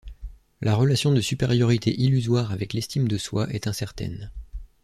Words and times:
La 0.61 0.73
relation 0.73 1.11
de 1.11 1.21
supériorité 1.21 1.93
illusoire 1.95 2.51
avec 2.51 2.73
l'estime 2.73 3.07
de 3.07 3.19
soi 3.19 3.47
est 3.51 3.67
incertaine. 3.67 4.31